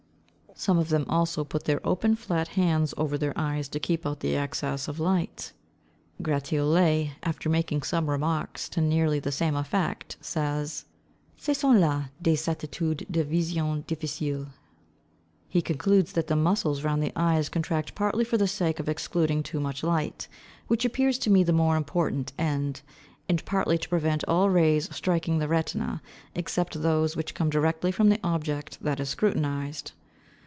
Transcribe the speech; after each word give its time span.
Some 0.53 0.77
of 0.77 0.89
them, 0.89 1.05
also, 1.09 1.43
put 1.45 1.63
their 1.63 1.79
open, 1.87 2.15
flat 2.15 2.49
hands 2.49 2.93
over 2.97 3.17
their 3.17 3.33
eyes 3.37 3.67
to 3.69 3.79
keep 3.79 4.05
out 4.05 4.19
the 4.19 4.35
excess 4.35 4.87
of 4.89 4.99
light. 4.99 5.53
Gratiolet, 6.21 7.11
after 7.23 7.49
making 7.49 7.81
some 7.83 8.09
remarks 8.09 8.67
to 8.69 8.81
nearly 8.81 9.17
the 9.17 9.31
same 9.31 9.55
effect, 9.55 10.17
says, 10.19 10.85
"Ce 11.37 11.57
sont 11.57 11.79
là 11.79 12.09
des 12.21 12.35
attitudes 12.47 13.05
de 13.09 13.23
vision 13.23 13.85
difficile." 13.87 14.47
He 15.47 15.63
concludes 15.63 16.13
that 16.13 16.27
the 16.27 16.35
muscles 16.35 16.83
round 16.83 17.01
the 17.01 17.13
eyes 17.15 17.47
contract 17.49 17.95
partly 17.95 18.25
for 18.25 18.37
the 18.37 18.47
sake 18.47 18.79
of 18.79 18.89
excluding 18.89 19.41
too 19.43 19.61
much 19.61 19.83
light 19.83 20.27
(which 20.67 20.83
appears 20.85 21.17
to 21.19 21.31
me 21.31 21.43
the 21.43 21.53
more 21.53 21.77
important 21.77 22.33
end), 22.37 22.81
and 23.29 23.43
partly 23.45 23.77
to 23.79 23.89
prevent 23.89 24.23
all 24.27 24.49
rays 24.49 24.93
striking 24.93 25.39
the 25.39 25.47
retina, 25.47 26.03
except 26.35 26.83
those 26.83 27.15
which 27.15 27.33
come 27.33 27.49
direct 27.49 27.93
from 27.93 28.09
the 28.09 28.19
object 28.21 28.77
that 28.83 28.99
is 28.99 29.09
scrutinized. 29.09 29.93